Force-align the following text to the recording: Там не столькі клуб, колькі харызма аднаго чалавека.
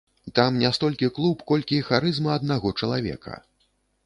Там 0.37 0.55
не 0.61 0.71
столькі 0.77 1.09
клуб, 1.17 1.43
колькі 1.51 1.83
харызма 1.91 2.31
аднаго 2.39 2.73
чалавека. 2.79 3.41